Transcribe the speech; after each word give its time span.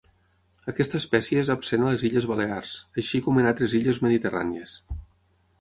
Aquesta 0.71 1.01
espècie 1.01 1.43
és 1.45 1.51
absent 1.55 1.85
a 1.85 1.91
les 1.95 2.07
illes 2.11 2.27
Balears, 2.31 2.73
així 3.03 3.21
com 3.27 3.41
en 3.43 3.51
altres 3.53 3.79
illes 3.81 4.03
mediterrànies. 4.07 4.79